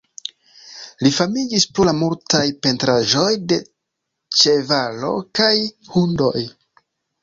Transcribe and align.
Li 1.07 1.11
famiĝis 1.17 1.67
pro 1.75 1.85
la 1.91 1.93
multaj 1.99 2.43
pentraĵoj 2.65 3.29
de 3.53 3.63
ĉevaloj 4.41 5.17
kaj 5.41 5.55
hundoj. 5.97 6.39